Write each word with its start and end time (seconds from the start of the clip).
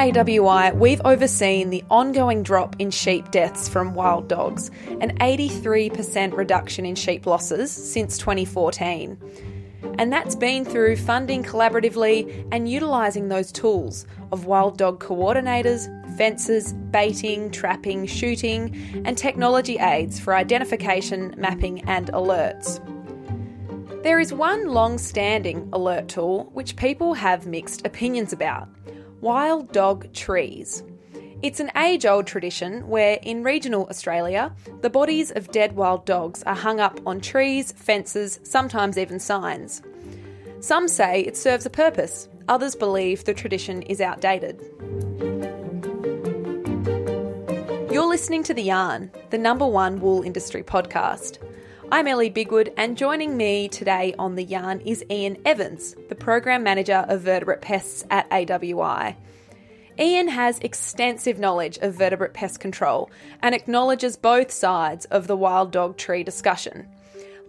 AWI, 0.00 0.74
we've 0.76 1.02
overseen 1.04 1.68
the 1.68 1.84
ongoing 1.90 2.42
drop 2.42 2.74
in 2.78 2.90
sheep 2.90 3.30
deaths 3.30 3.68
from 3.68 3.92
wild 3.92 4.28
dogs, 4.28 4.70
an 5.02 5.14
83% 5.18 6.34
reduction 6.34 6.86
in 6.86 6.94
sheep 6.94 7.26
losses 7.26 7.70
since 7.70 8.16
2014. 8.16 9.18
And 9.98 10.10
that's 10.10 10.34
been 10.34 10.64
through 10.64 10.96
funding 10.96 11.44
collaboratively 11.44 12.48
and 12.50 12.66
utilising 12.66 13.28
those 13.28 13.52
tools 13.52 14.06
of 14.32 14.46
wild 14.46 14.78
dog 14.78 15.04
coordinators, 15.04 15.86
fences, 16.16 16.72
baiting, 16.72 17.50
trapping, 17.50 18.06
shooting, 18.06 19.02
and 19.04 19.18
technology 19.18 19.76
aids 19.76 20.18
for 20.18 20.34
identification, 20.34 21.34
mapping, 21.36 21.82
and 21.82 22.06
alerts. 22.14 22.80
There 24.02 24.18
is 24.18 24.32
one 24.32 24.68
long 24.68 24.96
standing 24.96 25.68
alert 25.74 26.08
tool 26.08 26.48
which 26.54 26.76
people 26.76 27.12
have 27.12 27.46
mixed 27.46 27.84
opinions 27.84 28.32
about 28.32 28.66
wild 29.20 29.70
dog 29.72 30.12
trees. 30.14 30.82
It's 31.42 31.60
an 31.60 31.70
age 31.76 32.06
old 32.06 32.26
tradition 32.26 32.86
where, 32.88 33.18
in 33.22 33.42
regional 33.42 33.86
Australia, 33.88 34.54
the 34.80 34.90
bodies 34.90 35.30
of 35.30 35.50
dead 35.50 35.76
wild 35.76 36.04
dogs 36.04 36.42
are 36.44 36.54
hung 36.54 36.80
up 36.80 37.00
on 37.06 37.20
trees, 37.20 37.72
fences, 37.72 38.40
sometimes 38.42 38.98
even 38.98 39.18
signs. 39.18 39.82
Some 40.60 40.88
say 40.88 41.22
it 41.22 41.36
serves 41.36 41.66
a 41.66 41.70
purpose, 41.70 42.28
others 42.48 42.74
believe 42.74 43.24
the 43.24 43.34
tradition 43.34 43.82
is 43.82 44.00
outdated. 44.00 44.60
You're 47.90 48.06
listening 48.06 48.42
to 48.44 48.54
The 48.54 48.62
Yarn, 48.62 49.10
the 49.30 49.38
number 49.38 49.66
one 49.66 50.00
wool 50.00 50.22
industry 50.22 50.62
podcast. 50.62 51.38
I'm 51.92 52.06
Ellie 52.06 52.30
Bigwood, 52.30 52.72
and 52.76 52.96
joining 52.96 53.36
me 53.36 53.66
today 53.66 54.14
on 54.16 54.36
The 54.36 54.44
Yarn 54.44 54.80
is 54.82 55.04
Ian 55.10 55.38
Evans, 55.44 55.96
the 56.08 56.14
Program 56.14 56.62
Manager 56.62 57.04
of 57.08 57.22
Vertebrate 57.22 57.62
Pests 57.62 58.04
at 58.08 58.30
AWI. 58.30 59.16
Ian 59.98 60.28
has 60.28 60.60
extensive 60.60 61.40
knowledge 61.40 61.78
of 61.78 61.94
vertebrate 61.94 62.32
pest 62.32 62.60
control 62.60 63.10
and 63.42 63.56
acknowledges 63.56 64.16
both 64.16 64.52
sides 64.52 65.04
of 65.06 65.26
the 65.26 65.36
wild 65.36 65.72
dog 65.72 65.96
tree 65.96 66.22
discussion. 66.22 66.86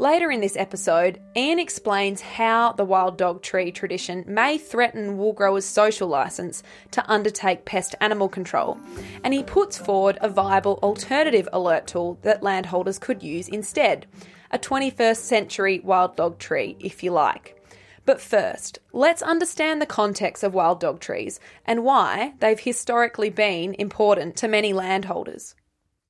Later 0.01 0.31
in 0.31 0.41
this 0.41 0.57
episode, 0.57 1.21
Ian 1.37 1.59
explains 1.59 2.21
how 2.21 2.71
the 2.71 2.83
wild 2.83 3.19
dog 3.19 3.43
tree 3.43 3.71
tradition 3.71 4.23
may 4.25 4.57
threaten 4.57 5.15
wool 5.15 5.31
growers' 5.31 5.63
social 5.63 6.07
licence 6.07 6.63
to 6.89 7.07
undertake 7.07 7.65
pest 7.65 7.93
animal 8.01 8.27
control, 8.27 8.79
and 9.23 9.31
he 9.31 9.43
puts 9.43 9.77
forward 9.77 10.17
a 10.19 10.27
viable 10.27 10.79
alternative 10.81 11.47
alert 11.53 11.85
tool 11.85 12.17
that 12.23 12.41
landholders 12.41 12.97
could 12.97 13.21
use 13.21 13.47
instead 13.47 14.07
a 14.49 14.57
21st 14.57 15.17
century 15.17 15.79
wild 15.83 16.15
dog 16.15 16.39
tree, 16.39 16.75
if 16.79 17.03
you 17.03 17.11
like. 17.11 17.61
But 18.03 18.19
first, 18.19 18.79
let's 18.93 19.21
understand 19.21 19.83
the 19.83 19.85
context 19.85 20.43
of 20.43 20.55
wild 20.55 20.79
dog 20.79 20.99
trees 20.99 21.39
and 21.63 21.83
why 21.83 22.33
they've 22.39 22.59
historically 22.59 23.29
been 23.29 23.75
important 23.75 24.35
to 24.37 24.47
many 24.47 24.73
landholders. 24.73 25.53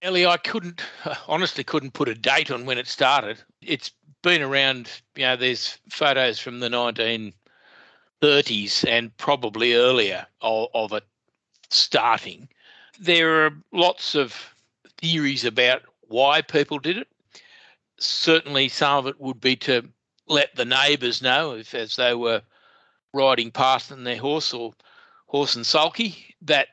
Ellie, 0.02 0.26
I 0.26 0.38
couldn't, 0.38 0.82
honestly, 1.28 1.66
couldn't 1.66 1.92
put 1.92 2.08
a 2.08 2.16
date 2.16 2.52
on 2.52 2.66
when 2.66 2.78
it 2.78 2.88
started. 2.88 3.44
It's 3.62 3.92
been 4.22 4.42
around, 4.42 4.90
you 5.16 5.24
know, 5.24 5.36
there's 5.36 5.78
photos 5.90 6.40
from 6.40 6.60
the 6.60 6.70
1930s 6.70 8.88
and 8.88 9.16
probably 9.18 9.74
earlier 9.74 10.26
of, 10.42 10.70
of 10.74 10.94
it 10.94 11.04
starting. 11.70 12.50
There 13.00 13.46
are 13.46 13.52
lots 13.72 14.16
of 14.16 14.56
theories 14.98 15.46
about 15.46 15.84
why 16.08 16.42
people 16.42 16.80
did 16.80 16.98
it. 16.98 17.08
Certainly, 18.00 18.70
some 18.70 18.98
of 18.98 19.08
it 19.08 19.20
would 19.20 19.40
be 19.40 19.56
to 19.58 19.88
let 20.28 20.56
the 20.56 20.66
neighbours 20.66 21.22
know 21.22 21.56
if 21.56 21.76
as 21.76 21.96
they 21.96 22.14
were 22.14 22.42
riding 23.14 23.52
past 23.52 23.92
in 23.92 24.04
their 24.04 24.18
horse 24.18 24.54
or 24.54 24.74
horse 25.28 25.56
and 25.56 25.66
sulky 25.66 26.36
that 26.42 26.68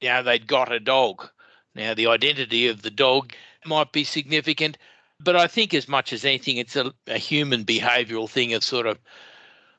you 0.00 0.08
know 0.08 0.22
they'd 0.22 0.46
got 0.46 0.72
a 0.72 0.80
dog. 0.80 1.28
Now 1.74 1.94
the 1.94 2.06
identity 2.06 2.68
of 2.68 2.82
the 2.82 2.90
dog 2.90 3.32
might 3.64 3.92
be 3.92 4.04
significant, 4.04 4.78
but 5.22 5.36
I 5.36 5.46
think 5.46 5.74
as 5.74 5.88
much 5.88 6.12
as 6.12 6.24
anything, 6.24 6.56
it's 6.56 6.76
a, 6.76 6.92
a 7.06 7.18
human 7.18 7.64
behavioural 7.64 8.28
thing 8.28 8.54
of 8.54 8.64
sort 8.64 8.86
of 8.86 8.98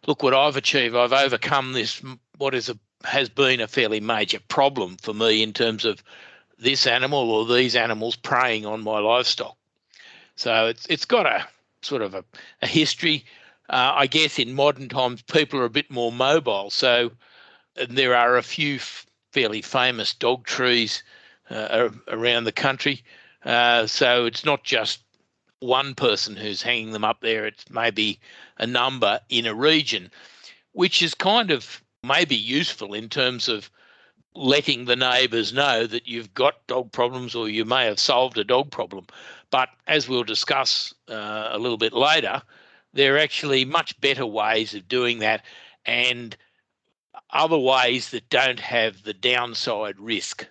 look 0.07 0.23
what 0.23 0.33
I've 0.33 0.57
achieved. 0.57 0.95
I've 0.95 1.13
overcome 1.13 1.73
this 1.73 2.01
what 2.37 2.53
is 2.53 2.69
a 2.69 2.77
has 3.03 3.29
been 3.29 3.59
a 3.59 3.67
fairly 3.67 3.99
major 3.99 4.39
problem 4.47 4.97
for 5.01 5.13
me 5.13 5.41
in 5.41 5.53
terms 5.53 5.85
of 5.85 6.03
this 6.59 6.85
animal 6.85 7.31
or 7.31 7.45
these 7.45 7.75
animals 7.75 8.15
preying 8.15 8.65
on 8.65 8.81
my 8.81 8.99
livestock. 8.99 9.57
So 10.35 10.67
it's 10.67 10.85
it's 10.87 11.05
got 11.05 11.25
a 11.25 11.47
sort 11.81 12.01
of 12.01 12.13
a, 12.13 12.23
a 12.61 12.67
history. 12.67 13.25
Uh, 13.69 13.93
I 13.95 14.07
guess 14.07 14.37
in 14.37 14.53
modern 14.53 14.89
times, 14.89 15.21
people 15.23 15.59
are 15.59 15.65
a 15.65 15.69
bit 15.69 15.89
more 15.89 16.11
mobile. 16.11 16.69
So 16.69 17.11
there 17.89 18.15
are 18.15 18.37
a 18.37 18.43
few 18.43 18.75
f- 18.75 19.05
fairly 19.31 19.61
famous 19.61 20.13
dog 20.13 20.45
trees 20.45 21.03
uh, 21.49 21.89
around 22.09 22.43
the 22.43 22.51
country. 22.51 23.03
Uh, 23.45 23.87
so 23.87 24.25
it's 24.25 24.45
not 24.45 24.63
just 24.63 24.99
one 25.61 25.95
person 25.95 26.35
who's 26.35 26.61
hanging 26.61 26.91
them 26.91 27.05
up 27.05 27.21
there, 27.21 27.45
it's 27.45 27.69
maybe 27.69 28.19
a 28.57 28.67
number 28.67 29.19
in 29.29 29.45
a 29.45 29.55
region, 29.55 30.11
which 30.73 31.01
is 31.01 31.13
kind 31.13 31.51
of 31.51 31.81
maybe 32.03 32.35
useful 32.35 32.93
in 32.93 33.07
terms 33.07 33.47
of 33.47 33.69
letting 34.33 34.85
the 34.85 34.95
neighbours 34.95 35.53
know 35.53 35.85
that 35.85 36.07
you've 36.07 36.33
got 36.33 36.65
dog 36.67 36.91
problems 36.91 37.35
or 37.35 37.47
you 37.47 37.63
may 37.65 37.85
have 37.85 37.99
solved 37.99 38.37
a 38.37 38.43
dog 38.43 38.71
problem. 38.71 39.05
But 39.51 39.69
as 39.87 40.07
we'll 40.07 40.23
discuss 40.23 40.93
uh, 41.09 41.49
a 41.51 41.59
little 41.59 41.77
bit 41.77 41.93
later, 41.93 42.41
there 42.93 43.15
are 43.15 43.19
actually 43.19 43.65
much 43.65 43.99
better 44.01 44.25
ways 44.25 44.73
of 44.73 44.87
doing 44.87 45.19
that 45.19 45.45
and 45.85 46.35
other 47.31 47.57
ways 47.57 48.09
that 48.11 48.29
don't 48.29 48.59
have 48.59 49.03
the 49.03 49.13
downside 49.13 49.99
risk. 49.99 50.47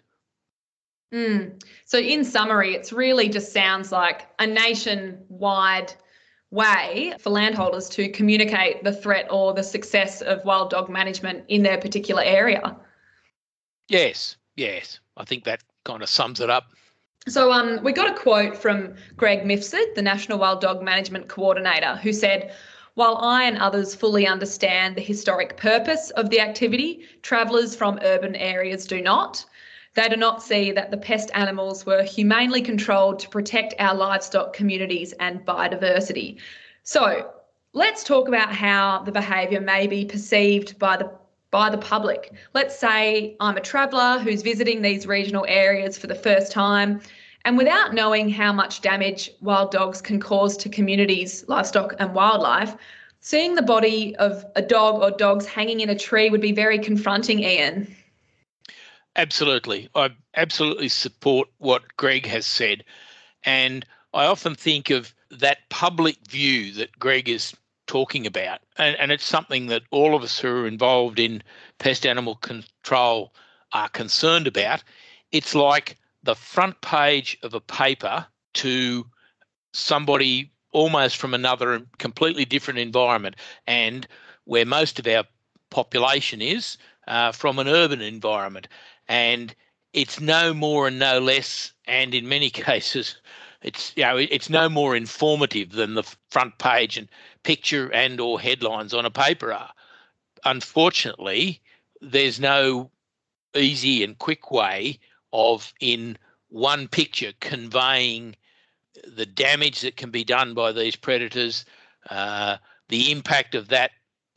Mm. 1.13 1.63
So, 1.85 1.99
in 1.99 2.25
summary, 2.25 2.75
it's 2.75 2.93
really 2.93 3.29
just 3.29 3.53
sounds 3.53 3.91
like 3.91 4.29
a 4.39 4.47
nationwide 4.47 5.93
way 6.51 7.15
for 7.19 7.31
landholders 7.31 7.89
to 7.89 8.09
communicate 8.11 8.83
the 8.85 8.93
threat 8.93 9.27
or 9.31 9.53
the 9.53 9.63
success 9.63 10.21
of 10.23 10.45
wild 10.45 10.71
dog 10.71 10.89
management 10.89 11.45
in 11.49 11.63
their 11.63 11.79
particular 11.79 12.23
area. 12.23 12.77
Yes, 13.89 14.37
yes. 14.57 15.01
I 15.17 15.25
think 15.25 15.45
that 15.45 15.63
kind 15.85 16.03
of 16.03 16.09
sums 16.09 16.41
it 16.41 16.51
up. 16.51 16.73
So 17.29 17.53
um, 17.53 17.83
we 17.83 17.93
got 17.93 18.11
a 18.11 18.19
quote 18.19 18.57
from 18.57 18.95
Greg 19.17 19.43
Mifsud, 19.43 19.95
the 19.95 20.03
National 20.03 20.39
Wild 20.39 20.61
Dog 20.61 20.83
Management 20.83 21.29
Coordinator, 21.29 21.97
who 21.97 22.13
said, 22.13 22.55
while 22.95 23.19
I 23.19 23.45
and 23.45 23.59
others 23.59 23.95
fully 23.95 24.27
understand 24.27 24.97
the 24.97 25.03
historic 25.03 25.57
purpose 25.57 26.11
of 26.11 26.31
the 26.31 26.41
activity, 26.41 27.05
travellers 27.23 27.77
from 27.77 27.99
urban 28.03 28.35
areas 28.37 28.87
do 28.87 29.01
not. 29.01 29.45
They 29.95 30.09
do 30.09 30.17
not 30.17 30.43
see 30.43 30.71
that 30.73 30.91
the 30.91 30.97
pest 30.97 31.31
animals 31.35 31.85
were 31.85 32.05
humanely 32.05 32.63
controlled 32.63 33.19
to 33.21 33.29
protect 33.29 33.75
our 33.79 33.95
livestock 33.95 34.53
communities 34.53 35.13
and 35.15 35.45
biodiversity. 35.45 36.39
So 36.85 37.31
let's 37.73 38.05
talk 38.05 38.29
about 38.29 38.55
how 38.55 39.03
the 39.05 39.13
behaviour 39.13 39.61
may 39.61 39.87
be 39.89 40.05
perceived 40.05 40.79
by 40.79 40.97
the 40.97 41.11
by 41.51 41.69
the 41.69 41.79
public. 41.79 42.33
Let's 42.55 42.79
say 42.79 43.37
I'm 43.41 43.57
a 43.57 43.61
traveller 43.61 44.21
who's 44.21 44.43
visiting 44.43 44.83
these 44.83 45.09
regional 45.09 45.45
areas 45.49 45.99
for 45.99 46.07
the 46.07 46.15
first 46.15 46.53
time, 46.53 47.01
and 47.45 47.59
without 47.59 47.93
knowing 47.93 48.31
how 48.31 48.53
much 48.53 48.83
damage 48.83 49.33
wild 49.41 49.73
dogs 49.73 50.01
can 50.01 50.21
cause 50.21 50.57
to 50.59 50.69
communities, 50.69 51.45
livestock, 51.49 51.95
and 51.99 52.15
wildlife, 52.15 52.77
seeing 53.19 53.57
the 53.57 53.63
body 53.63 54.15
of 54.17 54.45
a 54.55 54.63
dog 54.63 55.03
or 55.03 55.11
dogs 55.11 55.45
hanging 55.45 55.81
in 55.81 55.91
a 55.91 55.99
tree 55.99 56.31
would 56.31 56.41
be 56.41 56.53
very 56.53 56.79
confronting, 56.79 57.41
Ian. 57.41 57.97
Absolutely. 59.17 59.89
I 59.95 60.11
absolutely 60.37 60.89
support 60.89 61.49
what 61.59 61.97
Greg 61.97 62.27
has 62.27 62.47
said. 62.47 62.85
And 63.45 63.85
I 64.15 64.27
often 64.27 64.55
think 64.55 64.91
of 64.91 65.15
that 65.31 65.69
public 65.71 66.17
view 66.29 66.73
that 66.75 66.99
Greg 66.99 67.29
is 67.29 67.55
talking 67.87 68.27
about. 68.27 68.61
And, 68.79 68.97
and 68.97 69.13
it's 69.13 69.25
something 69.25 69.67
that 69.67 69.83
all 69.91 70.15
of 70.15 70.23
us 70.23 70.39
who 70.39 70.49
are 70.49 70.67
involved 70.67 71.19
in 71.19 71.43
pest 71.79 72.07
animal 72.07 72.37
control 72.37 73.35
are 73.73 73.89
concerned 73.89 74.47
about. 74.47 74.83
It's 75.33 75.55
like 75.55 75.97
the 76.23 76.35
front 76.35 76.81
page 76.81 77.39
of 77.43 77.55
a 77.55 77.61
paper 77.61 78.27
to 78.55 79.07
somebody 79.73 80.53
almost 80.73 81.17
from 81.17 81.35
another 81.35 81.83
completely 81.99 82.45
different 82.45 82.79
environment 82.79 83.37
and 83.67 84.07
where 84.45 84.67
most 84.67 84.99
of 84.99 85.07
our 85.07 85.25
population 85.71 86.41
is 86.41 86.79
uh, 87.09 87.33
from 87.33 87.59
an 87.59 87.69
urban 87.69 88.01
environment. 88.01 88.69
And 89.11 89.55
it's 89.93 90.21
no 90.21 90.55
more 90.55 90.87
and 90.87 91.01
no 91.01 91.19
less, 91.19 91.73
and 91.87 92.15
in 92.15 92.29
many 92.29 92.49
cases, 92.69 93.17
it's 93.61 93.93
you 93.97 94.05
know 94.05 94.17
it's 94.17 94.49
no 94.49 94.69
more 94.69 94.97
informative 94.97 95.73
than 95.73 95.95
the 95.95 96.05
front 96.31 96.57
page 96.59 96.97
and 96.97 97.09
picture 97.43 97.93
and 97.93 98.21
or 98.21 98.41
headlines 98.41 98.95
on 98.95 99.05
a 99.05 99.11
paper 99.11 99.53
are. 99.53 99.73
Unfortunately, 100.45 101.61
there's 102.01 102.39
no 102.39 102.91
easy 103.55 104.05
and 104.05 104.17
quick 104.19 104.53
way 104.53 104.99
of 105.33 105.75
in 105.81 106.17
one 106.49 106.87
picture 106.87 107.33
conveying 107.41 108.37
the 109.05 109.27
damage 109.27 109.81
that 109.81 109.97
can 109.97 110.11
be 110.11 110.25
done 110.25 110.55
by 110.55 110.71
these 110.71 110.97
predators, 110.97 111.65
uh, 112.11 112.57
the 112.89 113.11
impact 113.11 113.57
of 113.57 113.69
that 113.69 113.91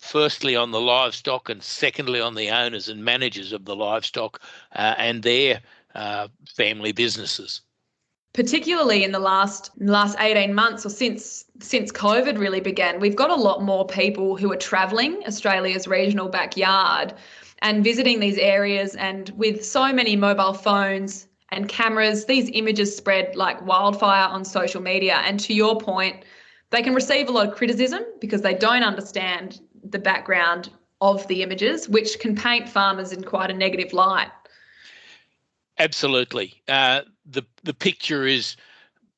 firstly 0.04 0.56
on 0.56 0.72
the 0.72 0.82
livestock 0.82 1.50
and 1.50 1.64
secondly 1.64 2.20
on 2.20 2.36
the 2.36 2.50
owners 2.50 2.90
and 2.90 3.04
managers 3.04 3.54
of 3.54 3.66
the 3.66 3.76
livestock 3.76 4.42
uh, 4.76 4.96
and 4.98 5.24
their 5.24 5.62
uh, 5.96 6.28
family 6.46 6.92
businesses. 6.92 7.62
Particularly 8.34 9.04
in 9.04 9.12
the 9.12 9.20
last 9.20 9.70
last 9.80 10.18
18 10.20 10.54
months 10.54 10.86
or 10.86 10.90
since 10.90 11.46
since 11.60 11.92
COVID 11.92 12.38
really 12.38 12.60
began, 12.60 13.00
we've 13.00 13.16
got 13.16 13.30
a 13.30 13.36
lot 13.36 13.62
more 13.62 13.86
people 13.86 14.36
who 14.36 14.52
are 14.52 14.58
travelling 14.58 15.24
Australia's 15.28 15.88
regional 15.88 16.30
backyard 16.30 17.14
and 17.62 17.84
visiting 17.84 18.20
these 18.20 18.38
areas 18.38 18.96
and 18.96 19.30
with 19.38 19.64
so 19.64 19.94
many 19.94 20.16
mobile 20.16 20.54
phones 20.54 21.28
and 21.50 21.70
cameras, 21.70 22.26
these 22.26 22.50
images 22.54 22.96
spread 22.96 23.36
like 23.36 23.64
wildfire 23.66 24.28
on 24.28 24.44
social 24.44 24.82
media. 24.82 25.22
And 25.26 25.40
to 25.42 25.54
your 25.54 25.80
point, 25.80 26.26
they 26.72 26.82
can 26.82 26.96
receive 26.96 27.30
a 27.30 27.32
lot 27.32 27.48
of 27.48 27.56
criticism 27.56 28.04
because 28.20 28.42
they 28.42 28.56
don't 28.56 28.84
understand 28.84 29.62
the 29.84 30.00
background 30.00 30.70
of 31.02 31.28
the 31.28 31.44
images, 31.44 31.90
which 31.90 32.20
can 32.20 32.36
paint 32.36 32.70
farmers 32.70 33.12
in 33.12 33.24
quite 33.24 33.52
a 33.52 33.54
negative 33.54 33.94
light. 33.94 34.30
Absolutely. 35.80 36.62
Uh, 36.68 37.02
the 37.26 37.44
the 37.64 37.74
picture 37.74 38.26
is 38.26 38.56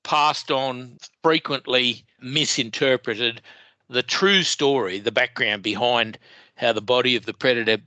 passed 0.03 0.51
on 0.51 0.97
frequently 1.23 2.05
misinterpreted. 2.21 3.41
The 3.89 4.03
true 4.03 4.43
story, 4.43 4.99
the 4.99 5.11
background 5.11 5.63
behind 5.63 6.17
how 6.55 6.73
the 6.73 6.81
body 6.81 7.15
of 7.15 7.25
the 7.25 7.33
predator 7.33 7.77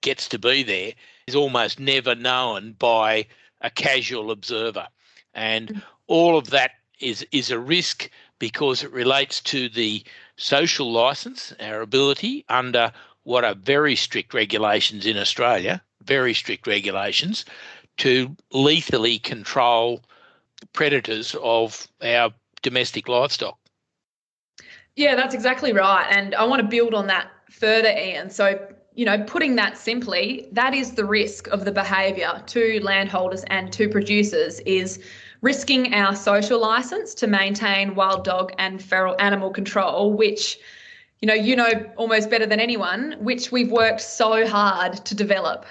gets 0.00 0.28
to 0.28 0.38
be 0.38 0.62
there, 0.62 0.92
is 1.26 1.34
almost 1.34 1.78
never 1.78 2.14
known 2.14 2.72
by 2.78 3.26
a 3.60 3.70
casual 3.70 4.30
observer. 4.30 4.88
And 5.34 5.68
mm. 5.68 5.82
all 6.08 6.36
of 6.36 6.50
that 6.50 6.72
is 6.98 7.24
is 7.30 7.50
a 7.50 7.58
risk 7.58 8.10
because 8.38 8.82
it 8.82 8.90
relates 8.90 9.40
to 9.42 9.68
the 9.68 10.02
social 10.40 10.90
license, 10.90 11.52
our 11.60 11.82
ability 11.82 12.44
under 12.48 12.90
what 13.24 13.44
are 13.44 13.54
very 13.54 13.94
strict 13.94 14.32
regulations 14.32 15.04
in 15.04 15.18
Australia, 15.18 15.82
very 16.02 16.32
strict 16.32 16.66
regulations, 16.66 17.44
to 17.98 18.34
lethally 18.50 19.18
control 19.18 20.02
predators 20.72 21.36
of 21.42 21.86
our 22.02 22.32
domestic 22.62 23.06
livestock. 23.06 23.58
Yeah, 24.96 25.14
that's 25.14 25.34
exactly 25.34 25.72
right. 25.72 26.06
And 26.10 26.34
I 26.34 26.44
want 26.44 26.62
to 26.62 26.68
build 26.68 26.94
on 26.94 27.06
that 27.08 27.30
further, 27.50 27.90
Ian. 27.90 28.30
So, 28.30 28.58
you 28.94 29.04
know, 29.04 29.22
putting 29.24 29.56
that 29.56 29.76
simply, 29.76 30.48
that 30.52 30.74
is 30.74 30.92
the 30.92 31.04
risk 31.04 31.48
of 31.48 31.66
the 31.66 31.72
behaviour 31.72 32.42
to 32.46 32.80
landholders 32.82 33.44
and 33.48 33.70
to 33.74 33.88
producers 33.88 34.60
is 34.60 34.98
risking 35.42 35.94
our 35.94 36.14
social 36.14 36.60
license 36.60 37.14
to 37.14 37.26
maintain 37.26 37.94
wild 37.94 38.24
dog 38.24 38.52
and 38.58 38.82
feral 38.82 39.16
animal 39.18 39.50
control, 39.50 40.12
which 40.12 40.58
you 41.20 41.26
know 41.26 41.34
you 41.34 41.56
know 41.56 41.70
almost 41.96 42.30
better 42.30 42.46
than 42.46 42.60
anyone, 42.60 43.16
which 43.20 43.52
we've 43.52 43.70
worked 43.70 44.00
so 44.00 44.46
hard 44.46 45.04
to 45.04 45.14
develop. 45.14 45.66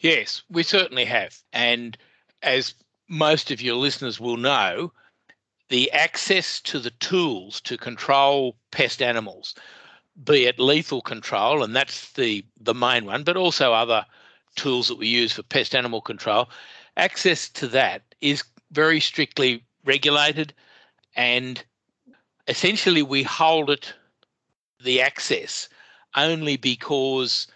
Yes, 0.00 0.42
we 0.48 0.62
certainly 0.62 1.04
have, 1.04 1.36
and 1.52 1.96
as 2.42 2.74
most 3.08 3.50
of 3.50 3.60
your 3.60 3.76
listeners 3.76 4.20
will 4.20 4.36
know, 4.36 4.92
the 5.70 5.90
access 5.92 6.60
to 6.60 6.78
the 6.78 6.90
tools 6.92 7.60
to 7.62 7.76
control 7.76 8.56
pest 8.70 9.02
animals, 9.02 9.54
be 10.24 10.46
it 10.46 10.58
lethal 10.58 11.00
control, 11.00 11.62
and 11.62 11.74
that's 11.74 12.12
the 12.12 12.44
the 12.60 12.74
main 12.74 13.06
one, 13.06 13.24
but 13.24 13.36
also 13.36 13.72
other 13.72 14.04
tools 14.56 14.88
that 14.88 14.98
we 14.98 15.06
use 15.06 15.32
for 15.32 15.42
pest 15.42 15.74
animal 15.74 16.00
control, 16.00 16.48
access 16.96 17.48
to 17.48 17.68
that 17.68 18.02
is 18.20 18.42
very 18.70 19.00
strictly 19.00 19.64
regulated 19.84 20.52
and 21.16 21.64
essentially 22.46 23.02
we 23.02 23.22
hold 23.22 23.70
it 23.70 23.94
the 24.82 25.00
access 25.00 25.68
only 26.16 26.56
because 26.56 27.46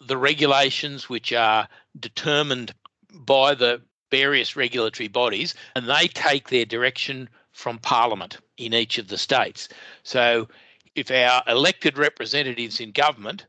the 0.00 0.16
regulations 0.16 1.08
which 1.08 1.32
are 1.32 1.68
determined 1.98 2.74
by 3.12 3.54
the 3.54 3.80
various 4.10 4.56
regulatory 4.56 5.08
bodies 5.08 5.54
and 5.74 5.88
they 5.88 6.08
take 6.08 6.48
their 6.48 6.64
direction 6.64 7.28
from 7.52 7.78
parliament 7.78 8.38
in 8.56 8.74
each 8.74 8.98
of 8.98 9.08
the 9.08 9.18
states. 9.18 9.68
So 10.02 10.48
if 10.94 11.10
our 11.10 11.42
elected 11.46 11.98
representatives 11.98 12.80
in 12.80 12.92
government 12.92 13.46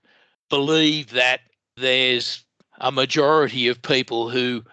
believe 0.50 1.12
that 1.12 1.42
there's 1.78 2.44
a 2.80 2.92
majority 2.92 3.68
of 3.68 3.82
people 3.82 4.30
who 4.30 4.64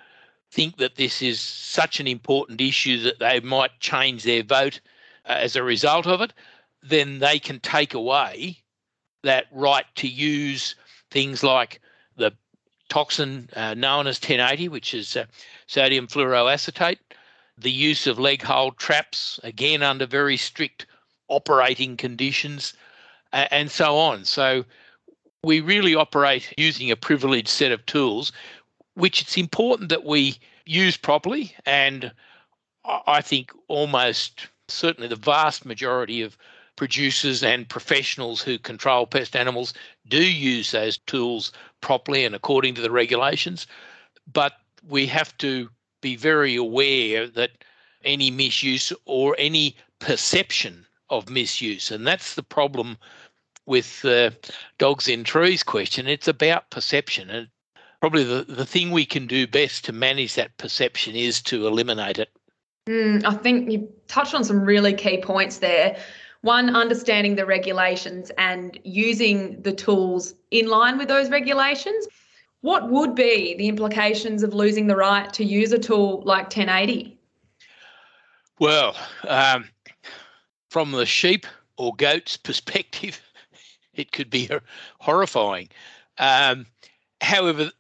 think 0.51 0.79
that 0.79 0.97
this 0.97 1.23
is 1.23 1.41
such 1.41 2.01
an 2.01 2.07
important 2.07 2.61
issue 2.61 3.01
that 3.03 3.19
they 3.19 3.41
might 3.41 3.79
change 3.81 4.25
their 4.25 4.43
vote 4.43 4.81
uh, 5.27 5.33
as 5.33 5.57
a 5.57 5.63
result 5.63 6.07
of 6.07 6.21
it, 6.21 6.33
then 6.83 7.19
they 7.19 7.39
can 7.39 7.61
take 7.61 7.95
away 7.95 8.59
that 9.23 9.47
right 9.53 9.85
to 9.95 10.09
use 10.09 10.75
things 11.11 11.43
like 11.43 11.81
the 12.17 12.33
toxin 12.89 13.49
uh, 13.55 13.75
known 13.75 14.07
as 14.07 14.19
1080, 14.19 14.69
which 14.69 14.95
is 14.95 15.17
uh, 15.17 15.25
sodium 15.67 16.07
fluoroacetate, 16.07 16.99
the 17.59 17.71
use 17.71 18.07
of 18.07 18.19
leg 18.19 18.43
hold 18.43 18.77
traps, 18.79 19.39
again 19.45 19.83
under 19.83 20.07
very 20.07 20.37
strict 20.37 20.87
operating 21.29 21.97
conditions, 21.97 22.73
and 23.33 23.71
so 23.71 23.97
on. 23.97 24.25
So 24.25 24.65
we 25.45 25.61
really 25.61 25.95
operate 25.95 26.53
using 26.57 26.91
a 26.91 26.97
privileged 26.97 27.49
set 27.49 27.73
of 27.73 27.85
tools 27.87 28.33
which 28.95 29.23
it's 29.23 29.37
important 29.37 29.89
that 29.89 30.05
we 30.05 30.39
use 30.67 30.97
properly. 30.97 31.55
And 31.67 32.13
I 32.85 33.21
think 33.21 33.53
almost 33.69 34.49
certainly 34.69 35.09
the 35.09 35.17
vast 35.17 35.65
majority 35.65 36.23
of 36.23 36.37
producers 36.77 37.43
and 37.43 37.69
professionals 37.69 38.41
who 38.41 38.59
control 38.59 39.07
pest 39.07 39.37
animals 39.37 39.75
do 40.09 40.23
use 40.23 40.71
those 40.71 40.99
tools 41.07 41.53
properly 41.81 42.25
and 42.25 42.35
according 42.35 42.75
to 42.75 42.81
the 42.81 42.91
regulations. 42.91 43.67
But 44.33 44.55
we 44.89 45.07
have 45.07 45.37
to 45.39 45.69
be 46.01 46.17
very 46.17 46.57
aware 46.57 47.27
that 47.27 47.51
any 48.05 48.31
misuse 48.31 48.93
or 49.05 49.37
any 49.39 49.77
perception 49.99 50.87
of 51.11 51.29
misuse, 51.29 51.91
and 51.91 52.07
that's 52.07 52.35
the 52.35 52.43
problem 52.43 52.97
with 53.67 54.01
the 54.03 54.35
dogs 54.79 55.09
in 55.09 55.25
trees 55.25 55.63
question. 55.63 56.07
It's 56.07 56.29
about 56.29 56.71
perception, 56.71 57.29
and 57.29 57.49
probably 58.01 58.25
the, 58.25 58.45
the 58.49 58.67
thing 58.67 58.91
we 58.91 59.05
can 59.05 59.27
do 59.27 59.47
best 59.47 59.85
to 59.85 59.93
manage 59.93 60.35
that 60.35 60.57
perception 60.57 61.15
is 61.15 61.41
to 61.43 61.67
eliminate 61.67 62.19
it. 62.19 62.31
Mm, 62.89 63.25
I 63.25 63.35
think 63.35 63.71
you 63.71 63.89
touched 64.09 64.35
on 64.35 64.43
some 64.43 64.61
really 64.61 64.95
key 64.95 65.21
points 65.21 65.59
there. 65.59 65.99
One, 66.41 66.75
understanding 66.75 67.37
the 67.37 67.45
regulations 67.45 68.31
and 68.39 68.79
using 68.83 69.61
the 69.61 69.73
tools 69.73 70.35
in 70.51 70.67
line 70.69 70.97
with 70.97 71.09
those 71.09 71.29
regulations. 71.29 72.09
What 72.63 72.91
would 72.91 73.15
be 73.15 73.55
the 73.57 73.69
implications 73.69 74.43
of 74.43 74.55
losing 74.55 74.87
the 74.87 74.97
right 74.97 75.31
to 75.35 75.45
use 75.45 75.73
a 75.73 75.79
tool 75.79 76.23
like 76.25 76.45
1080? 76.45 77.19
Well, 78.59 78.97
um, 79.29 79.67
from 80.71 80.93
the 80.93 81.07
sheep 81.07 81.47
or 81.77 81.95
goat's 81.95 82.37
perspective, 82.39 83.21
it 83.93 84.13
could 84.13 84.31
be 84.31 84.49
horrifying. 84.99 85.69
Um, 86.17 86.67
However, 87.21 87.71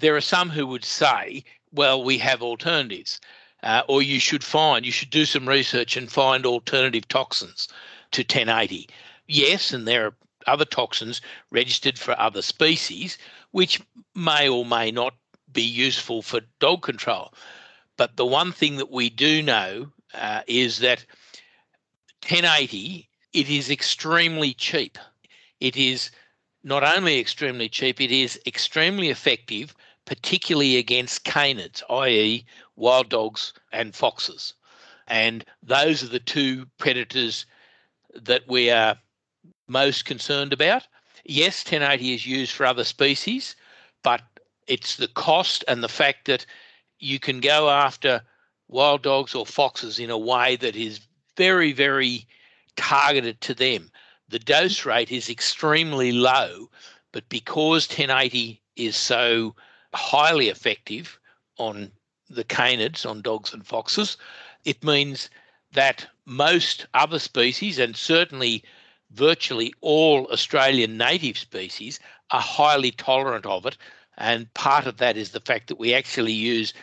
there 0.00 0.16
are 0.16 0.20
some 0.20 0.50
who 0.50 0.66
would 0.66 0.84
say, 0.84 1.44
well, 1.72 2.02
we 2.02 2.18
have 2.18 2.42
alternatives, 2.42 3.20
uh, 3.62 3.82
or 3.88 4.02
you 4.02 4.20
should 4.20 4.44
find, 4.44 4.86
you 4.86 4.92
should 4.92 5.10
do 5.10 5.24
some 5.24 5.48
research 5.48 5.96
and 5.96 6.10
find 6.10 6.46
alternative 6.46 7.06
toxins 7.08 7.68
to 8.12 8.22
1080. 8.22 8.88
Yes, 9.26 9.72
and 9.72 9.86
there 9.86 10.06
are 10.06 10.14
other 10.46 10.64
toxins 10.64 11.20
registered 11.50 11.98
for 11.98 12.18
other 12.18 12.42
species, 12.42 13.18
which 13.50 13.80
may 14.14 14.48
or 14.48 14.64
may 14.64 14.90
not 14.90 15.14
be 15.52 15.62
useful 15.62 16.22
for 16.22 16.40
dog 16.60 16.82
control. 16.82 17.34
But 17.96 18.16
the 18.16 18.26
one 18.26 18.52
thing 18.52 18.76
that 18.76 18.90
we 18.90 19.10
do 19.10 19.42
know 19.42 19.90
uh, 20.14 20.42
is 20.46 20.78
that 20.78 21.04
1080, 22.22 23.08
it 23.32 23.48
is 23.48 23.70
extremely 23.70 24.54
cheap. 24.54 24.98
It 25.60 25.76
is 25.76 26.10
not 26.62 26.82
only 26.82 27.18
extremely 27.18 27.68
cheap, 27.68 28.00
it 28.00 28.10
is 28.10 28.40
extremely 28.46 29.08
effective, 29.10 29.74
particularly 30.08 30.76
against 30.76 31.24
canids, 31.24 31.82
i.e., 31.90 32.44
wild 32.76 33.08
dogs 33.10 33.52
and 33.72 33.94
foxes. 33.94 34.54
And 35.06 35.44
those 35.62 36.02
are 36.02 36.08
the 36.08 36.18
two 36.18 36.66
predators 36.78 37.44
that 38.14 38.48
we 38.48 38.70
are 38.70 38.96
most 39.66 40.06
concerned 40.06 40.52
about. 40.52 40.86
Yes, 41.24 41.64
1080 41.64 42.14
is 42.14 42.26
used 42.26 42.52
for 42.52 42.64
other 42.64 42.84
species, 42.84 43.54
but 44.02 44.22
it's 44.66 44.96
the 44.96 45.08
cost 45.08 45.64
and 45.68 45.82
the 45.82 45.88
fact 45.88 46.24
that 46.24 46.46
you 46.98 47.18
can 47.18 47.40
go 47.40 47.68
after 47.68 48.22
wild 48.68 49.02
dogs 49.02 49.34
or 49.34 49.44
foxes 49.44 49.98
in 49.98 50.10
a 50.10 50.18
way 50.18 50.56
that 50.56 50.74
is 50.74 51.00
very, 51.36 51.72
very 51.72 52.26
targeted 52.76 53.40
to 53.42 53.54
them 53.54 53.90
the 54.28 54.38
dose 54.38 54.84
rate 54.84 55.10
is 55.10 55.30
extremely 55.30 56.12
low, 56.12 56.70
but 57.12 57.28
because 57.28 57.88
1080 57.88 58.60
is 58.76 58.96
so 58.96 59.54
highly 59.98 60.48
effective 60.48 61.18
on 61.58 61.90
the 62.30 62.44
canids, 62.44 63.04
on 63.04 63.20
dogs 63.20 63.52
and 63.52 63.66
foxes, 63.66 64.16
it 64.64 64.84
means 64.84 65.28
that 65.72 66.06
most 66.24 66.86
other 66.94 67.18
species, 67.18 67.78
and 67.78 67.96
certainly 67.96 68.62
virtually 69.10 69.74
all 69.80 70.26
Australian 70.32 70.96
native 70.96 71.36
species 71.36 71.98
are 72.30 72.40
highly 72.40 72.90
tolerant 72.92 73.46
of 73.46 73.66
it. 73.66 73.76
And 74.16 74.52
part 74.54 74.86
of 74.86 74.98
that 74.98 75.16
is 75.16 75.30
the 75.30 75.40
fact 75.40 75.68
that 75.68 75.78
we 75.78 75.94
actually 75.94 76.32
use 76.32 76.74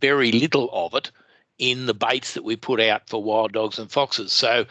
very 0.00 0.32
little 0.32 0.68
of 0.72 0.94
it 0.94 1.10
in 1.58 1.86
the 1.86 1.94
baits 1.94 2.34
that 2.34 2.44
we 2.44 2.56
put 2.56 2.80
out 2.80 3.08
for 3.08 3.22
wild 3.22 3.52
dogs 3.52 3.78
and 3.78 3.90
foxes. 3.90 4.32
So, 4.32 4.66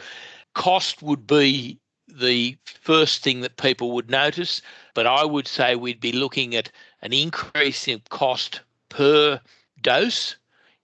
cost 0.54 1.01
would 1.01 1.27
be 1.27 1.80
the 2.08 2.58
first 2.63 3.24
thing 3.24 3.42
that 3.42 3.58
people 3.58 3.92
would 3.92 4.10
notice, 4.10 4.62
but 4.94 5.06
I 5.06 5.25
would 5.25 5.48
say 5.48 5.75
we'd 5.75 6.00
be 6.00 6.13
looking 6.13 6.56
at 6.56 6.72
an 7.01 7.13
increase 7.13 7.88
in 7.88 8.01
cost 8.10 8.62
per 8.89 9.39
dose 9.82 10.36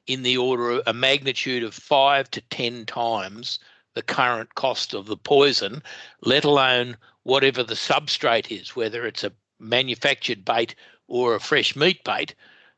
in 0.07 0.23
the 0.23 0.37
order 0.37 0.71
of 0.71 0.83
a 0.85 0.93
magnitude 0.93 1.63
of 1.63 1.73
five 1.73 2.29
to 2.31 2.41
10 2.41 2.85
times 2.85 3.59
the 3.93 4.01
current 4.01 4.55
cost 4.55 4.93
of 4.93 5.05
the 5.05 5.17
poison, 5.17 5.81
let 6.21 6.43
alone 6.43 6.97
whatever 7.23 7.63
the 7.63 7.75
substrate 7.75 8.51
is, 8.51 8.75
whether 8.75 9.05
it's 9.05 9.23
a 9.23 9.31
manufactured 9.59 10.43
bait 10.43 10.75
or 11.07 11.35
a 11.35 11.39
fresh 11.39 11.75
meat 11.75 12.03
bait, 12.03 12.35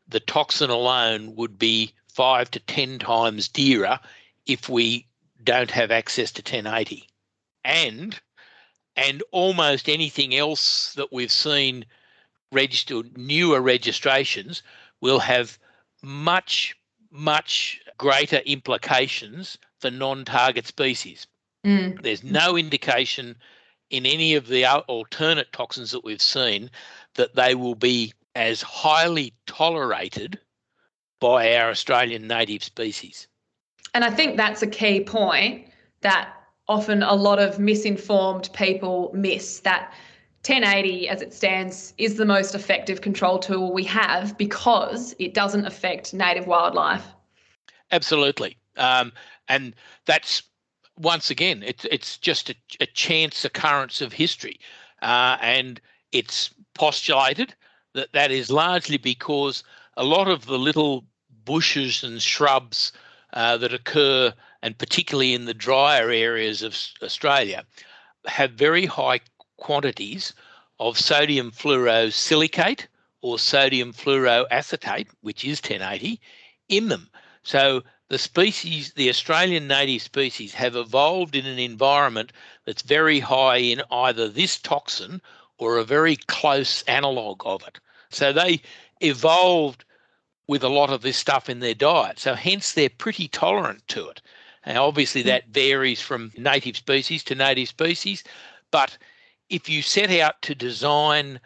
the 0.08 0.20
toxin 0.20 0.70
alone 0.70 1.36
would 1.36 1.58
be 1.58 1.92
five 2.08 2.52
to 2.52 2.60
10 2.60 3.00
times 3.00 3.48
dearer 3.48 4.00
if 4.46 4.70
we 4.70 5.08
don't 5.44 5.72
have 5.72 5.92
access 5.92 6.32
to 6.32 6.42
1080. 6.42 7.08
And 7.64 8.20
and 8.98 9.22
almost 9.32 9.90
anything 9.90 10.34
else 10.36 10.94
that 10.94 11.12
we've 11.12 11.32
seen 11.32 11.86
registered 12.56 13.18
newer 13.18 13.62
registrations 13.62 14.64
will 15.02 15.20
have 15.20 15.60
much 16.02 16.76
much 17.12 17.80
greater 17.98 18.38
implications 18.40 19.58
for 19.80 19.90
non-target 19.90 20.68
species. 20.68 21.28
Mm. 21.66 22.02
There's 22.02 22.24
no 22.24 22.58
indication 22.58 23.36
in 23.90 24.06
any 24.06 24.36
of 24.36 24.48
the 24.48 24.66
alternate 24.66 25.54
toxins 25.54 25.92
that 25.92 26.04
we've 26.04 26.22
seen 26.22 26.70
that 27.14 27.36
they 27.36 27.56
will 27.56 27.76
be 27.76 28.14
as 28.36 28.62
highly 28.62 29.34
tolerated 29.46 30.40
by 31.22 31.56
our 31.56 31.70
Australian 31.70 32.28
native 32.28 32.64
species. 32.64 33.28
And 33.94 34.04
I 34.04 34.10
think 34.10 34.36
that's 34.36 34.62
a 34.62 34.68
key 34.68 35.02
point 35.02 35.68
that 36.02 36.34
often 36.68 37.02
a 37.04 37.16
lot 37.16 37.40
of 37.40 37.60
misinformed 37.60 38.50
people 38.54 39.12
miss 39.14 39.62
that 39.62 39.94
1080 40.48 41.10
as 41.10 41.22
it 41.24 41.34
stands 41.34 41.94
is 41.98 42.16
the 42.16 42.26
most 42.26 42.54
effective 42.54 43.02
control 43.02 43.40
tool 43.40 43.74
we 43.74 43.84
have 43.84 44.38
because 44.38 45.16
it 45.18 45.34
doesn't 45.34 45.66
affect 45.66 46.14
native 46.14 46.46
wildlife. 46.46 47.04
Absolutely. 47.92 48.58
Um, 48.78 49.12
and 49.48 49.74
that's 50.06 50.44
once 50.98 51.30
again, 51.30 51.64
it's 51.64 51.86
it's 51.86 52.18
just 52.18 52.50
a, 52.50 52.56
a 52.80 52.86
chance 52.86 53.44
occurrence 53.44 54.02
of 54.02 54.14
history, 54.14 54.60
uh, 55.02 55.38
and 55.42 55.82
it's 56.12 56.52
postulated 56.74 57.54
that 57.94 58.14
that 58.14 58.32
is 58.32 58.52
largely 58.52 58.98
because 58.98 59.64
a 59.98 60.04
lot 60.04 60.28
of 60.28 60.46
the 60.46 60.60
little 60.60 61.06
bushes 61.44 62.04
and 62.04 62.22
shrubs 62.22 62.92
uh, 63.34 63.58
that 63.58 63.74
occur, 63.74 64.34
and 64.62 64.78
particularly 64.78 65.34
in 65.34 65.46
the 65.46 65.54
drier 65.54 66.10
areas 66.10 66.62
of 66.62 66.78
Australia, 67.02 67.66
have 68.26 68.52
very 68.52 68.86
high 68.86 69.20
quantities 69.58 70.34
of 70.80 70.98
sodium 71.00 71.52
fluorosilicate 71.52 72.88
or 73.22 73.40
sodium 73.40 73.94
fluoroacetate, 73.94 75.08
which 75.22 75.44
is 75.46 75.60
1080, 75.60 76.20
in 76.70 76.90
them. 76.90 77.10
So 77.44 77.84
the 78.10 78.18
species, 78.18 78.94
the 78.94 79.10
Australian 79.10 79.68
native 79.68 80.02
species, 80.02 80.54
have 80.54 80.76
evolved 80.76 81.36
in 81.36 81.46
an 81.46 81.60
environment 81.60 82.32
that's 82.66 82.82
very 82.84 83.20
high 83.20 83.58
in 83.58 83.82
either 83.90 84.28
this 84.28 84.60
toxin 84.60 85.22
or 85.58 85.78
a 85.78 85.84
very 85.84 86.16
close 86.16 86.84
analogue 86.84 87.42
of 87.46 87.66
it. 87.68 87.80
So 88.10 88.32
they 88.32 88.62
evolved 89.02 89.86
with 90.48 90.64
a 90.64 90.70
lot 90.70 90.92
of 90.92 91.02
this 91.02 91.18
stuff 91.18 91.50
in 91.50 91.60
their 91.60 91.74
diet. 91.74 92.20
So 92.20 92.36
hence 92.36 92.74
they're 92.74 92.90
pretty 92.90 93.28
tolerant 93.28 93.88
to 93.90 94.08
it. 94.10 94.22
And 94.64 94.78
obviously 94.78 95.22
Hmm. 95.22 95.28
that 95.30 95.48
varies 95.48 96.02
from 96.02 96.32
native 96.38 96.78
species 96.78 97.24
to 97.26 97.36
native 97.36 97.70
species. 97.70 98.24
But 98.72 98.98
if 99.50 99.70
you 99.70 99.82
set 99.82 100.12
out 100.12 100.42
to 100.44 100.56
design 100.56 101.40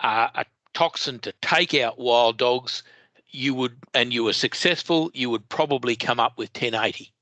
uh, 0.00 0.28
a 0.34 0.44
toxin 0.74 1.18
to 1.20 1.32
take 1.42 1.74
out 1.74 1.98
wild 1.98 2.38
dogs, 2.38 2.82
you 3.30 3.54
would, 3.54 3.76
and 3.94 4.12
you 4.12 4.24
were 4.24 4.32
successful, 4.32 5.10
you 5.14 5.30
would 5.30 5.48
probably 5.48 5.96
come 5.96 6.20
up 6.20 6.38
with 6.38 6.50
1080. 6.50 7.12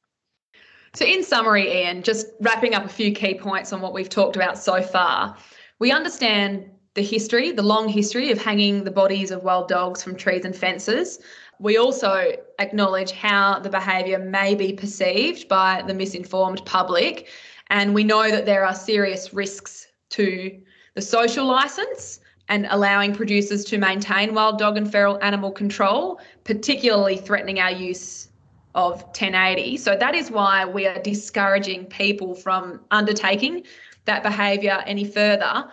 So, 0.94 1.04
in 1.04 1.22
summary, 1.22 1.82
Ian, 1.82 2.02
just 2.02 2.26
wrapping 2.40 2.74
up 2.74 2.84
a 2.84 2.88
few 2.88 3.12
key 3.12 3.34
points 3.34 3.72
on 3.72 3.80
what 3.80 3.92
we've 3.92 4.08
talked 4.08 4.36
about 4.36 4.58
so 4.58 4.80
far, 4.82 5.36
we 5.78 5.92
understand 5.92 6.70
the 6.94 7.02
history, 7.02 7.50
the 7.50 7.62
long 7.62 7.88
history 7.88 8.30
of 8.30 8.40
hanging 8.40 8.84
the 8.84 8.90
bodies 8.90 9.30
of 9.30 9.44
wild 9.44 9.68
dogs 9.68 10.02
from 10.02 10.16
trees 10.16 10.44
and 10.44 10.56
fences. 10.56 11.18
We 11.58 11.76
also 11.76 12.32
acknowledge 12.58 13.12
how 13.12 13.58
the 13.58 13.68
behaviour 13.68 14.18
may 14.18 14.54
be 14.54 14.72
perceived 14.72 15.48
by 15.48 15.82
the 15.86 15.92
misinformed 15.92 16.64
public. 16.64 17.28
And 17.68 17.94
we 17.94 18.04
know 18.04 18.30
that 18.30 18.46
there 18.46 18.64
are 18.64 18.74
serious 18.74 19.34
risks 19.34 19.85
to 20.10 20.60
the 20.94 21.02
social 21.02 21.46
licence 21.46 22.20
and 22.48 22.66
allowing 22.70 23.14
producers 23.14 23.64
to 23.64 23.78
maintain 23.78 24.34
wild 24.34 24.58
dog 24.58 24.76
and 24.76 24.90
feral 24.90 25.18
animal 25.22 25.50
control, 25.50 26.20
particularly 26.44 27.16
threatening 27.16 27.58
our 27.58 27.72
use 27.72 28.28
of 28.74 29.02
1080. 29.04 29.76
So 29.78 29.96
that 29.96 30.14
is 30.14 30.30
why 30.30 30.64
we 30.64 30.86
are 30.86 31.00
discouraging 31.00 31.86
people 31.86 32.34
from 32.34 32.80
undertaking 32.90 33.64
that 34.04 34.22
behaviour 34.22 34.82
any 34.86 35.04
further. 35.04 35.64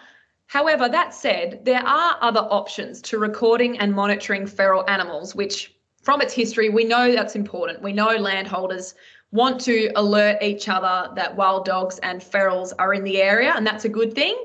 However, 0.48 0.90
that 0.90 1.14
said, 1.14 1.64
there 1.66 1.86
are 1.86 2.18
other 2.22 2.42
options 2.42 3.02
to 3.04 3.20
recording 3.20 3.78
and 3.78 3.94
monitoring 3.94 4.48
feral 4.48 4.88
animals, 4.90 5.36
which 5.36 5.76
from 6.02 6.22
its 6.22 6.34
history, 6.34 6.70
we 6.70 6.84
know 6.84 7.14
that's 7.14 7.36
important. 7.36 7.82
We 7.82 7.94
know 7.94 8.16
landholders 8.16 8.94
want 9.34 9.60
to 9.60 9.92
alert 9.96 10.42
each 10.42 10.70
other 10.70 11.10
that 11.16 11.36
wild 11.36 11.66
dogs 11.66 12.00
and 12.00 12.22
ferals 12.22 12.72
are 12.80 12.94
in 12.94 13.04
the 13.04 13.22
area, 13.22 13.52
and 13.56 13.66
that's 13.68 13.84
a 13.84 13.90
good 13.90 14.14
thing. 14.14 14.38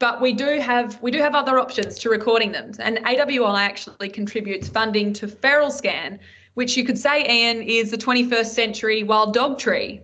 But 0.00 0.20
we 0.20 0.32
do 0.32 0.58
have 0.58 1.00
we 1.00 1.12
do 1.12 1.20
have 1.20 1.34
other 1.34 1.58
options 1.58 1.98
to 2.00 2.10
recording 2.10 2.50
them, 2.50 2.72
and 2.80 2.98
AWI 2.98 3.58
actually 3.58 4.08
contributes 4.08 4.68
funding 4.68 5.12
to 5.14 5.28
FeralScan, 5.28 6.18
which 6.54 6.76
you 6.76 6.84
could 6.84 6.98
say, 6.98 7.24
Ian, 7.28 7.62
is 7.62 7.92
the 7.92 7.96
21st 7.96 8.46
century 8.46 9.04
wild 9.04 9.32
dog 9.32 9.58
tree. 9.58 10.00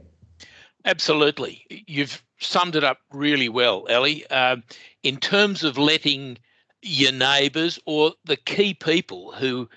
Absolutely. 0.84 1.64
You've 1.68 2.22
summed 2.38 2.76
it 2.76 2.84
up 2.84 2.98
really 3.12 3.48
well, 3.48 3.86
Ellie. 3.90 4.24
Um, 4.28 4.62
in 5.02 5.16
terms 5.16 5.64
of 5.64 5.76
letting 5.76 6.38
your 6.80 7.10
neighbours 7.10 7.80
or 7.86 8.12
the 8.24 8.36
key 8.36 8.72
people 8.72 9.32
who 9.32 9.68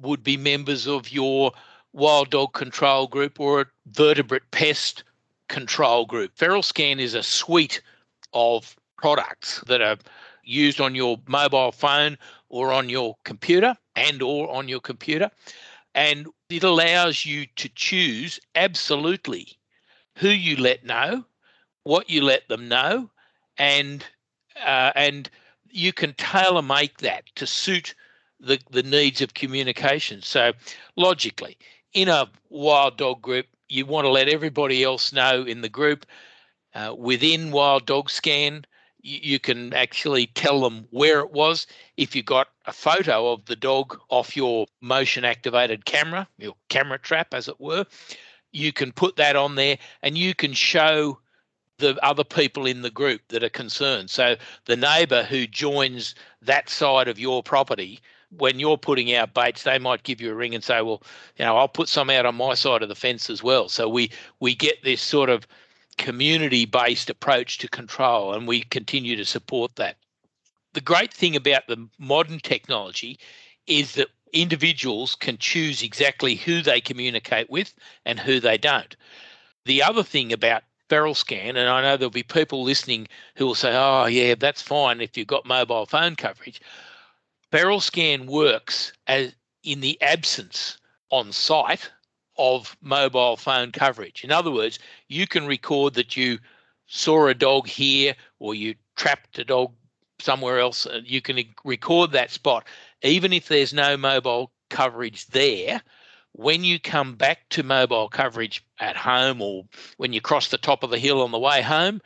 would 0.00 0.22
be 0.22 0.36
members 0.36 0.86
of 0.86 1.10
your 1.10 1.52
wild 1.98 2.30
dog 2.30 2.52
control 2.52 3.06
group 3.08 3.40
or 3.40 3.60
a 3.60 3.66
vertebrate 3.88 4.50
pest 4.52 5.02
control 5.48 6.06
group. 6.06 6.34
FeralScan 6.36 7.00
is 7.00 7.14
a 7.14 7.22
suite 7.22 7.82
of 8.32 8.76
products 8.96 9.62
that 9.66 9.82
are 9.82 9.96
used 10.44 10.80
on 10.80 10.94
your 10.94 11.18
mobile 11.26 11.72
phone 11.72 12.16
or 12.48 12.72
on 12.72 12.88
your 12.88 13.16
computer 13.24 13.76
and 13.96 14.22
or 14.22 14.50
on 14.50 14.68
your 14.68 14.80
computer 14.80 15.30
and 15.94 16.28
it 16.48 16.62
allows 16.62 17.26
you 17.26 17.46
to 17.56 17.68
choose 17.70 18.38
absolutely 18.54 19.58
who 20.16 20.28
you 20.28 20.56
let 20.56 20.84
know 20.84 21.24
what 21.84 22.08
you 22.08 22.22
let 22.22 22.48
them 22.48 22.68
know 22.68 23.10
and 23.58 24.04
uh, 24.64 24.92
and 24.94 25.30
you 25.70 25.92
can 25.92 26.12
tailor 26.14 26.62
make 26.62 26.98
that 26.98 27.24
to 27.36 27.46
suit 27.46 27.94
the, 28.40 28.58
the 28.70 28.82
needs 28.82 29.20
of 29.20 29.34
communication 29.34 30.22
so 30.22 30.52
logically 30.96 31.56
in 31.92 32.08
a 32.08 32.28
wild 32.50 32.96
dog 32.96 33.22
group 33.22 33.46
you 33.68 33.84
want 33.84 34.04
to 34.04 34.10
let 34.10 34.28
everybody 34.28 34.82
else 34.82 35.12
know 35.12 35.42
in 35.42 35.60
the 35.60 35.68
group 35.68 36.06
uh, 36.74 36.94
within 36.96 37.50
wild 37.50 37.86
dog 37.86 38.10
scan 38.10 38.64
you 39.08 39.38
can 39.38 39.72
actually 39.72 40.26
tell 40.26 40.60
them 40.60 40.86
where 40.90 41.20
it 41.20 41.32
was. 41.32 41.66
If 41.96 42.16
you 42.16 42.22
got 42.22 42.48
a 42.66 42.72
photo 42.72 43.32
of 43.32 43.44
the 43.46 43.56
dog 43.56 43.98
off 44.08 44.36
your 44.36 44.66
motion 44.80 45.24
activated 45.24 45.84
camera, 45.84 46.28
your 46.38 46.54
camera 46.68 46.98
trap, 46.98 47.32
as 47.32 47.48
it 47.48 47.60
were, 47.60 47.86
you 48.52 48.72
can 48.72 48.92
put 48.92 49.16
that 49.16 49.36
on 49.36 49.54
there 49.54 49.78
and 50.02 50.18
you 50.18 50.34
can 50.34 50.52
show 50.52 51.18
the 51.78 51.96
other 52.04 52.24
people 52.24 52.66
in 52.66 52.82
the 52.82 52.90
group 52.90 53.20
that 53.28 53.44
are 53.44 53.48
concerned. 53.48 54.10
So 54.10 54.36
the 54.64 54.76
neighbour 54.76 55.22
who 55.22 55.46
joins 55.46 56.14
that 56.42 56.68
side 56.68 57.06
of 57.06 57.20
your 57.20 57.42
property, 57.42 58.00
when 58.30 58.58
you're 58.58 58.78
putting 58.78 59.14
out 59.14 59.34
baits, 59.34 59.62
they 59.62 59.78
might 59.78 60.02
give 60.02 60.20
you 60.20 60.30
a 60.30 60.34
ring 60.34 60.54
and 60.54 60.62
say, 60.62 60.82
"Well, 60.82 61.02
you 61.36 61.44
know, 61.44 61.56
I'll 61.56 61.68
put 61.68 61.88
some 61.88 62.10
out 62.10 62.26
on 62.26 62.34
my 62.34 62.54
side 62.54 62.82
of 62.82 62.88
the 62.88 62.94
fence 62.94 63.30
as 63.30 63.42
well." 63.42 63.68
So 63.68 63.88
we 63.88 64.10
we 64.40 64.54
get 64.54 64.82
this 64.82 65.00
sort 65.00 65.30
of 65.30 65.46
community 65.96 66.64
based 66.64 67.10
approach 67.10 67.58
to 67.58 67.68
control, 67.68 68.32
and 68.34 68.46
we 68.46 68.62
continue 68.62 69.16
to 69.16 69.24
support 69.24 69.76
that. 69.76 69.96
The 70.74 70.80
great 70.80 71.12
thing 71.12 71.34
about 71.34 71.66
the 71.66 71.88
modern 71.98 72.38
technology 72.40 73.18
is 73.66 73.92
that 73.94 74.08
individuals 74.32 75.14
can 75.14 75.38
choose 75.38 75.82
exactly 75.82 76.34
who 76.34 76.62
they 76.62 76.80
communicate 76.80 77.50
with 77.50 77.74
and 78.04 78.20
who 78.20 78.40
they 78.40 78.58
don't. 78.58 78.94
The 79.64 79.82
other 79.82 80.02
thing 80.02 80.32
about 80.32 80.64
FeralScan, 80.88 81.50
and 81.50 81.68
I 81.68 81.82
know 81.82 81.96
there'll 81.96 82.10
be 82.10 82.22
people 82.22 82.62
listening 82.62 83.08
who 83.36 83.46
will 83.46 83.54
say, 83.54 83.74
"Oh, 83.74 84.06
yeah, 84.06 84.34
that's 84.34 84.62
fine 84.62 85.00
if 85.00 85.16
you've 85.16 85.26
got 85.26 85.46
mobile 85.46 85.86
phone 85.86 86.16
coverage." 86.16 86.60
FeralScan 87.52 88.26
works 88.26 88.92
as 89.06 89.34
in 89.62 89.80
the 89.80 90.00
absence 90.02 90.78
on 91.10 91.32
site 91.32 91.90
of 92.36 92.76
mobile 92.80 93.36
phone 93.36 93.72
coverage. 93.72 94.22
In 94.22 94.30
other 94.30 94.50
words, 94.50 94.78
you 95.08 95.26
can 95.26 95.46
record 95.46 95.94
that 95.94 96.16
you 96.16 96.38
saw 96.86 97.26
a 97.26 97.34
dog 97.34 97.66
here 97.66 98.14
or 98.38 98.54
you 98.54 98.74
trapped 98.96 99.38
a 99.38 99.44
dog 99.44 99.72
somewhere 100.20 100.58
else. 100.58 100.86
Uh, 100.86 101.00
you 101.04 101.20
can 101.20 101.38
record 101.64 102.12
that 102.12 102.30
spot, 102.30 102.66
even 103.02 103.32
if 103.32 103.48
there's 103.48 103.72
no 103.72 103.96
mobile 103.96 104.52
coverage 104.70 105.26
there. 105.28 105.82
When 106.32 106.62
you 106.62 106.78
come 106.78 107.16
back 107.16 107.48
to 107.50 107.62
mobile 107.62 108.08
coverage 108.08 108.64
at 108.78 108.96
home 108.96 109.42
or 109.42 109.64
when 109.96 110.12
you 110.12 110.20
cross 110.20 110.48
the 110.48 110.58
top 110.58 110.82
of 110.82 110.90
the 110.90 110.98
hill 110.98 111.22
on 111.22 111.32
the 111.32 111.38
way 111.38 111.62
home, 111.62 112.00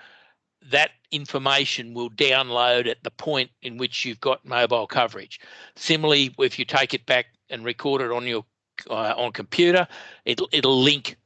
that 0.71 0.91
information 1.13 1.95
will 1.95 2.11
download 2.11 2.89
at 2.89 3.03
the 3.05 3.11
point 3.11 3.51
in 3.63 3.77
which 3.77 4.05
you've 4.05 4.21
got 4.21 4.45
mobile 4.45 4.87
coverage. 4.87 5.39
Similarly, 5.77 6.35
if 6.39 6.59
you 6.59 6.65
take 6.65 6.95
it 6.95 7.07
back 7.07 7.27
and 7.51 7.65
record 7.65 8.01
it 8.01 8.11
on 8.11 8.27
your 8.27 8.45
uh, 8.91 9.15
on 9.17 9.33
computer, 9.33 9.87
it'll 10.25 10.49
it'll 10.53 10.81
link 10.83 11.17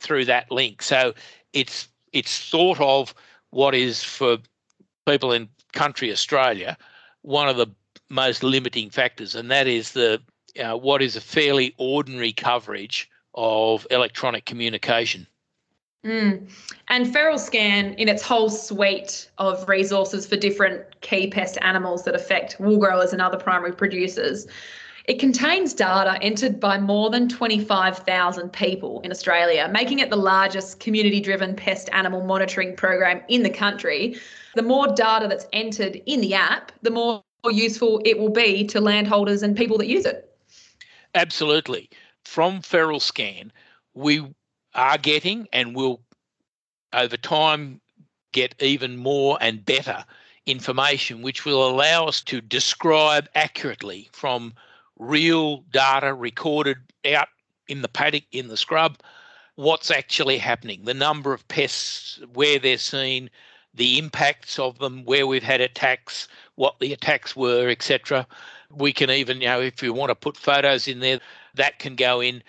through 0.00 0.24
that 0.24 0.50
link. 0.50 0.82
So 0.82 1.14
it's 1.52 1.88
it's 2.12 2.30
sort 2.30 2.80
of 2.80 3.14
what 3.50 3.74
is 3.74 4.02
for 4.02 4.38
people 5.06 5.32
in 5.32 5.48
country 5.72 6.10
Australia 6.10 6.76
one 7.24 7.48
of 7.48 7.56
the 7.56 7.66
most 8.10 8.42
limiting 8.42 8.90
factors, 8.90 9.34
and 9.34 9.50
that 9.50 9.66
is 9.66 9.92
the 9.92 10.20
uh, 10.62 10.76
what 10.76 11.02
is 11.02 11.16
a 11.16 11.20
fairly 11.20 11.74
ordinary 11.78 12.32
coverage 12.32 13.10
of 13.34 13.86
electronic 13.90 14.44
communication. 14.44 15.26
Mm. 16.04 16.50
And 16.88 17.06
FeralScan, 17.06 17.96
in 17.96 18.08
its 18.08 18.22
whole 18.22 18.50
suite 18.50 19.30
of 19.38 19.66
resources 19.68 20.26
for 20.26 20.36
different 20.36 21.00
key 21.00 21.28
pest 21.28 21.56
animals 21.62 22.04
that 22.04 22.14
affect 22.14 22.60
wool 22.60 22.76
growers 22.76 23.12
and 23.12 23.22
other 23.22 23.38
primary 23.38 23.72
producers, 23.72 24.46
it 25.06 25.18
contains 25.18 25.74
data 25.74 26.18
entered 26.22 26.60
by 26.60 26.78
more 26.78 27.10
than 27.10 27.28
25,000 27.28 28.52
people 28.52 29.00
in 29.00 29.10
Australia, 29.10 29.68
making 29.70 29.98
it 29.98 30.10
the 30.10 30.16
largest 30.16 30.80
community 30.80 31.20
driven 31.20 31.54
pest 31.54 31.88
animal 31.92 32.22
monitoring 32.22 32.74
program 32.76 33.22
in 33.28 33.42
the 33.42 33.50
country. 33.50 34.16
The 34.54 34.62
more 34.62 34.88
data 34.88 35.26
that's 35.28 35.46
entered 35.52 36.00
in 36.06 36.20
the 36.20 36.34
app, 36.34 36.72
the 36.82 36.90
more 36.90 37.22
useful 37.50 38.00
it 38.04 38.18
will 38.18 38.30
be 38.30 38.64
to 38.68 38.80
landholders 38.80 39.42
and 39.42 39.56
people 39.56 39.76
that 39.78 39.88
use 39.88 40.06
it. 40.06 40.30
Absolutely. 41.14 41.90
From 42.24 42.62
FeralScan, 42.62 43.50
we 43.92 44.24
are 44.74 44.98
getting 44.98 45.46
and 45.52 45.74
will 45.74 46.00
over 46.92 47.16
time 47.16 47.80
get 48.32 48.54
even 48.60 48.96
more 48.96 49.38
and 49.40 49.64
better 49.64 50.04
information, 50.46 51.22
which 51.22 51.44
will 51.44 51.66
allow 51.66 52.04
us 52.06 52.20
to 52.20 52.40
describe 52.40 53.28
accurately 53.34 54.08
from 54.12 54.52
real 54.98 55.58
data 55.72 56.14
recorded 56.14 56.76
out 57.14 57.28
in 57.68 57.82
the 57.82 57.88
paddock, 57.88 58.24
in 58.32 58.48
the 58.48 58.56
scrub, 58.56 58.98
what's 59.56 59.90
actually 59.90 60.38
happening, 60.38 60.84
the 60.84 60.94
number 60.94 61.32
of 61.32 61.46
pests, 61.48 62.20
where 62.34 62.58
they're 62.58 62.78
seen, 62.78 63.30
the 63.72 63.98
impacts 63.98 64.58
of 64.58 64.78
them, 64.78 65.04
where 65.04 65.26
we've 65.26 65.42
had 65.42 65.60
attacks, 65.60 66.28
what 66.56 66.78
the 66.80 66.92
attacks 66.92 67.34
were, 67.34 67.68
etc. 67.68 68.26
We 68.70 68.92
can 68.92 69.10
even, 69.10 69.40
you 69.40 69.46
know, 69.46 69.60
if 69.60 69.82
you 69.82 69.92
want 69.92 70.10
to 70.10 70.14
put 70.14 70.36
photos 70.36 70.86
in 70.86 71.00
there, 71.00 71.20
that 71.54 71.78
can 71.78 71.96
go 71.96 72.20
in. 72.20 72.42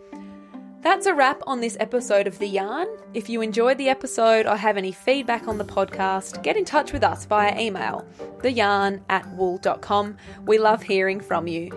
That's 0.81 1.05
a 1.05 1.13
wrap 1.13 1.41
on 1.47 1.59
this 1.59 1.75
episode 1.79 2.27
of 2.27 2.39
The 2.39 2.47
Yarn. 2.47 2.87
If 3.13 3.29
you 3.29 3.41
enjoyed 3.41 3.77
the 3.77 3.89
episode 3.89 4.45
or 4.45 4.55
have 4.55 4.77
any 4.77 4.91
feedback 4.91 5.47
on 5.47 5.57
the 5.57 5.65
podcast, 5.65 6.43
get 6.43 6.55
in 6.55 6.65
touch 6.65 6.93
with 6.93 7.03
us 7.03 7.25
via 7.25 7.59
email, 7.59 8.07
theyarn 8.41 9.01
at 9.09 9.27
wool.com. 9.33 10.17
We 10.45 10.59
love 10.59 10.83
hearing 10.83 11.19
from 11.19 11.47
you. 11.47 11.71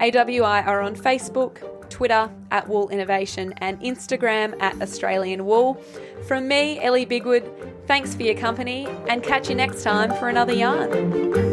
AWI 0.00 0.66
are 0.66 0.80
on 0.80 0.96
Facebook, 0.96 1.90
Twitter 1.90 2.30
at 2.50 2.66
Wool 2.66 2.88
Innovation, 2.88 3.52
and 3.58 3.80
Instagram 3.82 4.60
at 4.60 4.80
Australian 4.80 5.44
Wool. 5.44 5.74
From 6.26 6.48
me, 6.48 6.80
Ellie 6.80 7.06
Bigwood, 7.06 7.86
thanks 7.86 8.14
for 8.14 8.22
your 8.22 8.36
company 8.36 8.88
and 9.08 9.22
catch 9.22 9.48
you 9.48 9.54
next 9.54 9.82
time 9.82 10.14
for 10.14 10.28
another 10.28 10.54
yarn. 10.54 11.49